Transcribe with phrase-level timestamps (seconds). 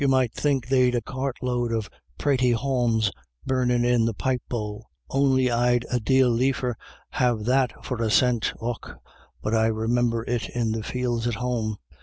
[0.09, 3.11] might think they'd a cart load of pratie haulms
[3.45, 6.75] burnin' in the pipe bowl; on'y I'd a dale liefer
[7.11, 8.97] have that for a scent— och,
[9.43, 11.77] but I remimber it in the fields at home.